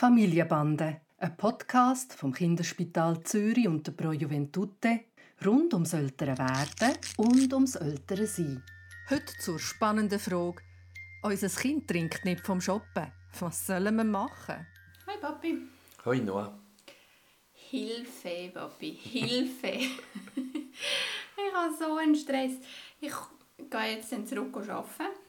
[0.00, 5.00] Familienbande, ein Podcast vom Kinderspital Zürich und der Pro Juventute
[5.44, 8.62] rund ums ältere Werden und ums ältere Sein.
[9.10, 10.62] Heute zur spannenden Frage:
[11.22, 13.12] Unser Kind trinkt nicht vom Shoppen.
[13.40, 14.66] Was sollen wir machen?
[15.06, 15.68] Hi Papi.
[16.06, 16.58] Hoi Noah.
[17.52, 19.66] Hilfe, Papi, Hilfe.
[20.34, 22.52] ich habe so einen Stress.
[23.02, 23.12] Ich
[23.68, 25.19] gehe jetzt zurück arbeiten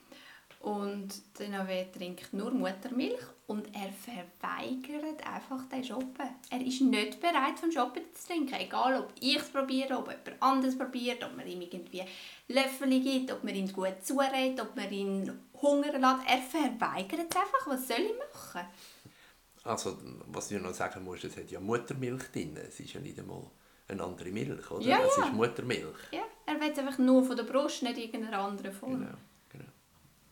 [0.61, 1.09] und
[1.39, 6.29] der Nave trinkt nur Muttermilch und er verweigert einfach den Shoppen.
[6.49, 8.53] Er ist nicht bereit, vom Shoppen zu trinken.
[8.53, 12.03] Egal, ob ich es probiere, ob jemand anderes probiert, ob man ihm irgendwie
[12.47, 16.27] Löffel gibt, ob man ihm gut zuredet, ob man ihn hungern lässt.
[16.27, 17.67] Er verweigert es einfach.
[17.67, 18.67] Was soll ich machen?
[19.63, 19.97] Also,
[20.27, 22.57] was du noch sagen musst, es hat ja Muttermilch drin.
[22.57, 23.43] Es ist ja nicht einmal
[23.87, 24.83] eine andere Milch, oder?
[24.83, 25.25] Ja, es ja.
[25.25, 25.97] ist Muttermilch.
[26.11, 28.99] Ja, er will es einfach nur von der Brust, nicht irgendeiner anderen Form.
[28.99, 29.17] Genau.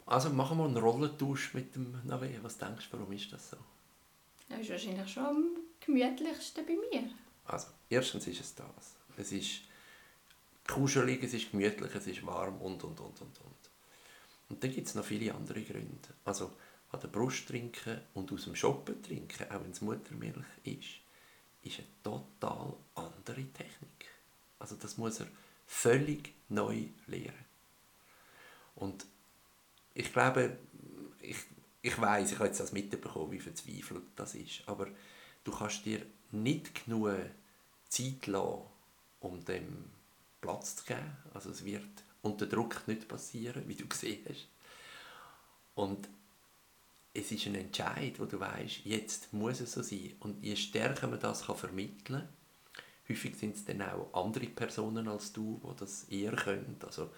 [0.09, 2.31] Also machen wir einen Rollentausch mit dem Nave.
[2.41, 3.57] Was denkst du, warum ist das so?
[4.49, 5.45] Das ist wahrscheinlich schon am
[5.79, 7.11] gemütlichsten bei mir.
[7.45, 8.95] Also, erstens ist es das.
[9.17, 9.61] Es ist
[10.67, 13.69] kuschelig, es ist gemütlich, es ist warm und, und, und, und, und.
[14.49, 16.09] Und dann gibt es noch viele andere Gründe.
[16.25, 16.53] Also,
[16.91, 20.89] an der Brust trinken und aus dem Shoppen trinken, auch wenn es Muttermilch ist,
[21.61, 24.07] ist eine total andere Technik.
[24.57, 25.27] Also das muss er
[25.67, 27.45] völlig neu lernen.
[28.73, 29.05] Und
[29.99, 30.57] ich glaube,
[31.21, 31.35] ich,
[31.81, 34.87] ich weiß, ich habe jetzt das mitbekommen, wie verzweifelt das ist, aber
[35.43, 37.17] du kannst dir nicht genug
[37.89, 38.61] Zeit lassen,
[39.19, 39.85] um dem
[40.39, 41.17] Platz zu geben.
[41.33, 41.83] Also es wird
[42.21, 44.47] unter Druck nicht passieren, wie du gesehen hast.
[45.75, 46.07] Und
[47.13, 50.13] es ist ein Entscheid, wo du weißt, jetzt muss es so sein.
[50.21, 52.29] Und je stärker man das kann vermitteln kann,
[53.09, 56.77] häufig sind es dann auch andere Personen als du, die das eher können.
[56.85, 57.09] Also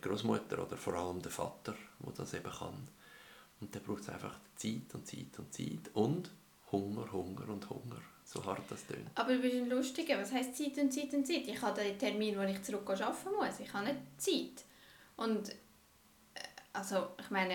[0.00, 2.88] Großmutter oder vor allem der Vater, wo das eben kann.
[3.60, 6.30] Und dann braucht es einfach Zeit und Zeit und Zeit und
[6.72, 8.00] Hunger, Hunger und Hunger.
[8.24, 9.10] So hart das tönt.
[9.14, 10.18] Aber du bist ein Lustiger.
[10.18, 11.46] Was heisst Zeit und Zeit und Zeit?
[11.46, 13.60] Ich habe den Termin, wo ich zurück arbeiten muss.
[13.60, 14.64] Ich habe nicht Zeit.
[15.16, 15.54] Und äh,
[16.72, 17.54] also, ich meine,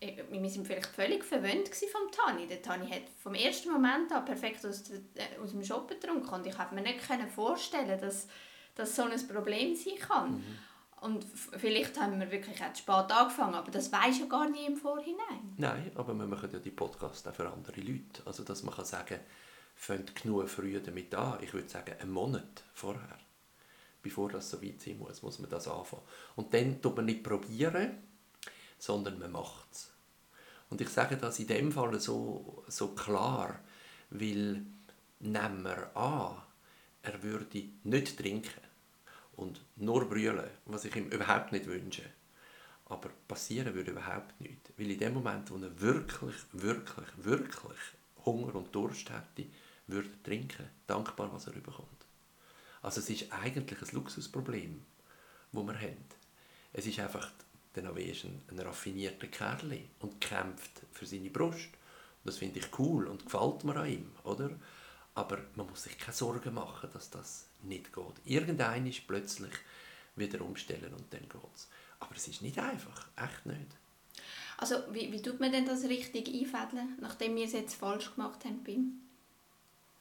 [0.00, 2.46] ich- wir sind vielleicht völlig verwöhnt vom Tani.
[2.46, 6.32] Der Tani hat vom ersten Moment an perfekt aus, äh, aus dem Shoppen getrunken.
[6.32, 8.28] Und ich konnte mir nicht können vorstellen, dass
[8.76, 10.42] das so ein Problem sein kann.
[11.04, 11.26] Und
[11.58, 15.52] vielleicht haben wir wirklich auch spät angefangen, aber das weiß ja gar nicht im Vorhinein.
[15.58, 18.22] Nein, aber wir machen ja die Podcasts auch für andere Leute.
[18.24, 19.20] Also, dass man kann sagen
[19.74, 21.42] fängt genug früh damit an.
[21.42, 23.18] Ich würde sagen, einen Monat vorher.
[24.02, 26.04] Bevor das so weit sein muss, muss man das anfangen.
[26.36, 27.98] Und dann tut man nicht probieren,
[28.78, 29.92] sondern man macht es.
[30.70, 33.60] Und ich sage das in dem Fall so, so klar,
[34.08, 34.64] weil
[35.20, 36.40] nehmen wir an,
[37.02, 38.63] er würde nicht trinken
[39.36, 42.02] und nur brüllen, was ich ihm überhaupt nicht wünsche.
[42.86, 44.72] Aber passieren würde überhaupt nichts.
[44.76, 47.78] Weil in dem Moment, wo er wirklich, wirklich, wirklich
[48.24, 49.48] Hunger und Durst hätte,
[49.86, 50.68] würde er trinken.
[50.86, 51.88] Dankbar, was er bekommt.
[52.82, 54.82] Also es ist eigentlich ein Luxusproblem,
[55.52, 56.04] das wir haben.
[56.72, 57.30] Es ist einfach,
[57.74, 61.68] der Nave ist ein, ein raffinierter Kerl und kämpft für seine Brust.
[61.68, 64.50] Und das finde ich cool und gefällt mir an ihm, oder?
[65.14, 68.14] Aber man muss sich keine Sorgen machen, dass das nicht geht.
[68.24, 69.52] Irgendein ist plötzlich
[70.16, 71.68] wieder umstellen und dann geht's.
[72.00, 73.76] Aber es ist nicht einfach, echt nicht.
[74.56, 78.44] Also, wie, wie tut man denn das richtig einfädeln, nachdem wir es jetzt falsch gemacht
[78.44, 79.00] haben bei ihm?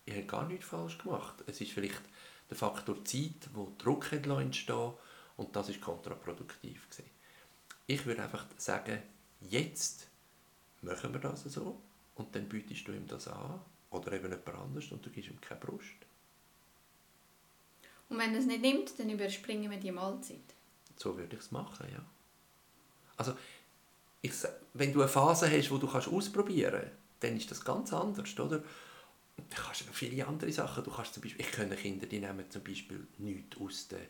[0.05, 1.43] ich habe gar nichts falsch gemacht.
[1.47, 2.01] Es ist vielleicht
[2.49, 4.93] der Faktor Zeit, wo Druck entstehen
[5.37, 7.09] und das ist kontraproduktiv gewesen.
[7.87, 9.01] Ich würde einfach sagen,
[9.41, 10.07] jetzt
[10.81, 11.81] machen wir das so
[12.15, 13.61] und dann bietest du ihm das an
[13.93, 15.95] oder eben jemand anderes und du gibst ihm keine Brust.
[18.09, 20.37] Und wenn er es nicht nimmt, dann überspringen wir die Mahlzeit.
[20.97, 22.05] So würde ich es machen, ja.
[23.17, 23.33] Also,
[24.21, 24.31] ich,
[24.73, 28.37] wenn du eine Phase hast, wo du kannst ausprobieren kannst, dann ist das ganz anders,
[28.39, 28.63] oder?
[29.49, 30.83] Kannst du noch viele andere Sachen.
[30.83, 34.01] Du kannst zum Beispiel, ich kenne Kinder, die nehmen zum Beispiel nichts aus der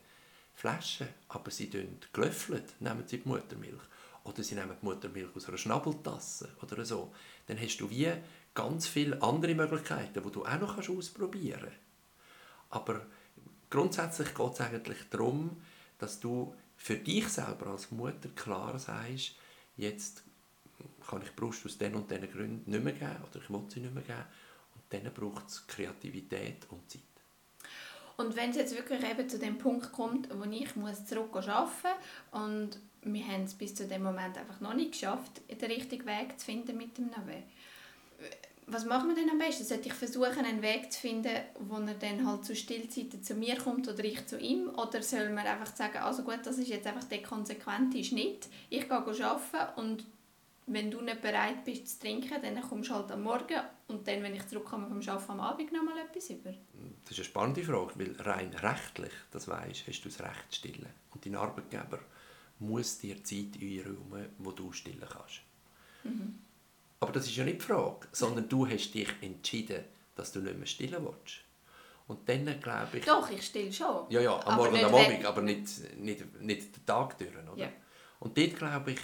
[0.53, 3.81] Flasche, aber sie tun gelöffelt, nehmen sie die Muttermilch.
[4.25, 7.13] Oder sie nehmen die Muttermilch aus einer Schnabeltasse oder so.
[7.47, 8.11] Dann hast du wie
[8.53, 11.77] ganz viele andere Möglichkeiten, die du auch noch ausprobieren kannst.
[12.69, 13.05] Aber
[13.69, 15.61] grundsätzlich geht es eigentlich darum,
[15.99, 19.35] dass du für dich selber als Mutter klar sagst,
[19.77, 20.23] jetzt
[21.07, 23.79] kann ich Brust aus den und diesen Gründen nicht mehr geben oder ich will sie
[23.79, 24.25] nicht mehr geben.
[24.75, 27.01] Und dann braucht es Kreativität und Zeit.
[28.17, 31.87] Und wenn es jetzt wirklich eben zu dem Punkt kommt, wo ich muss zurück arbeiten
[32.31, 36.39] und wir haben es bis zu dem Moment einfach noch nicht geschafft, den richtigen Weg
[36.39, 37.43] zu finden mit dem Navi.
[38.65, 39.65] Was machen wir denn am besten?
[39.65, 43.57] Sollte ich versuchen, einen Weg zu finden, wo er dann halt zu Stillzeiten zu mir
[43.57, 44.69] kommt oder ich zu ihm?
[44.69, 48.47] Oder soll man einfach sagen, also gut, das ist jetzt einfach der konsequente Schnitt.
[48.69, 50.05] Ich gehe arbeiten und
[50.65, 54.23] wenn du nicht bereit bist zu trinken, dann kommst du halt am Morgen und dann,
[54.23, 56.51] wenn ich zurückkomme vom Arbeiten am Abend, noch mal etwas über.
[57.03, 60.59] Das ist eine spannende Frage, weil rein rechtlich, das weisst, hast du das Recht zu
[60.59, 60.89] stillen.
[61.11, 61.99] Und dein Arbeitgeber
[62.59, 65.41] muss dir Zeit einräumen, wo du stillen kannst.
[66.03, 66.39] Mhm.
[67.03, 69.83] Aber das ist ja nicht die Frage, sondern du hast dich entschieden,
[70.15, 71.41] dass du nicht mehr stillen willst.
[72.07, 73.03] Und dann glaube ich...
[73.03, 74.09] Doch, ich still schon.
[74.09, 77.57] Ja, ja, am Morgen und am Abend, aber nicht, nicht, nicht den Tag durch, oder?
[77.57, 77.67] Ja.
[78.21, 78.99] Und dort glaube ich,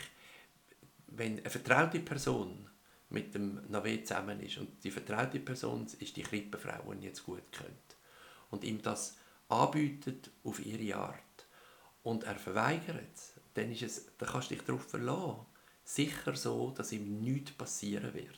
[1.07, 2.69] wenn eine vertraute Person
[3.09, 7.51] mit dem Navé zusammen ist und die vertraute Person ist die Krippenfrau, die jetzt gut
[7.51, 7.97] kennt
[8.49, 9.17] und ihm das
[9.49, 11.47] anbietet auf ihre Art
[12.03, 13.17] und er verweigert
[13.55, 15.45] dann, ist es, dann kannst du dich darauf verlassen.
[15.89, 18.37] Sicher so, dass ihm nichts passieren wird.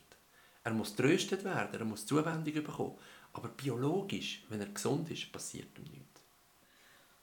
[0.64, 2.98] Er muss tröstet werden, er muss Zuwendung bekommen.
[3.34, 6.22] Aber biologisch, wenn er gesund ist, passiert ihm nichts.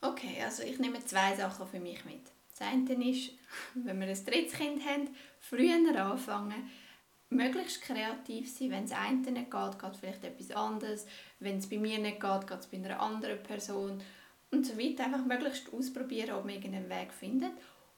[0.02, 2.20] Okay, also ich nehme zwei Sachen für mich mit.
[2.50, 3.32] Das eine ist,
[3.74, 5.08] wenn wir ein drittes Kind haben,
[5.40, 6.70] früher anfangen,
[7.30, 8.70] möglichst kreativ sein.
[8.70, 11.06] Wenn es einem nicht geht, geht vielleicht etwas anderes.
[11.40, 14.02] Wenn es bei mir nicht geht, geht es bei einer anderen Person.
[14.50, 15.06] Und so weiter.
[15.06, 17.52] Einfach möglichst ausprobieren, ob man irgendeinen Weg findet.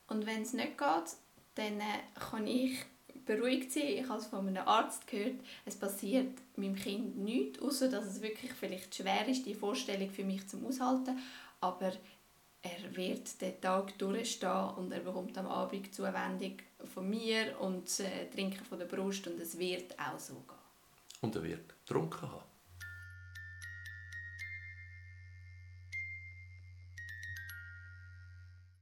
[0.06, 1.17] Und wenn es nicht geht,
[1.55, 2.79] dann äh, kann ich
[3.26, 3.88] beruhigt sein.
[3.88, 8.23] Ich habe es von einem Arzt gehört, es passiert meinem Kind nichts, außer dass es
[8.23, 11.19] wirklich vielleicht schwer ist, die Vorstellung für mich zum Aushalten.
[11.61, 11.93] Aber
[12.62, 16.58] er wird den Tag durchstehen und er bekommt am Abend Zuwendung
[16.93, 20.58] von mir und äh, Trinken von der Brust und es wird auch so gehen.
[21.23, 22.50] Und er wird getrunken haben.